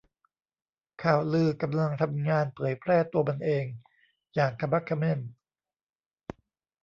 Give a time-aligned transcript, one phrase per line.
[1.03, 3.65] ข่าวลือกำลังทำงานเผยแพร่ตัวมันเอง
[4.35, 5.19] อย่างขมักเขม้น